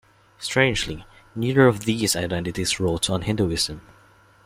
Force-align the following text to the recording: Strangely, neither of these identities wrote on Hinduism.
Strangely, 0.39 1.05
neither 1.35 1.67
of 1.67 1.81
these 1.81 2.15
identities 2.15 2.79
wrote 2.79 3.07
on 3.07 3.21
Hinduism. 3.21 3.81